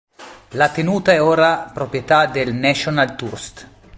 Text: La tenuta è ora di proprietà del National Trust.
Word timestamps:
La 0.53 0.71
tenuta 0.71 1.11
è 1.11 1.21
ora 1.21 1.65
di 1.67 1.73
proprietà 1.75 2.25
del 2.25 2.55
National 2.55 3.15
Trust. 3.15 3.67